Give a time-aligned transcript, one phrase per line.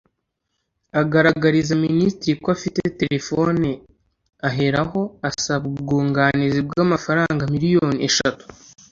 [1.01, 3.69] agaragariza Minisitiri ko afite telefoni
[4.49, 8.43] aheraho asaba ubwunganizi bw’amafaranga miliyoni eshatu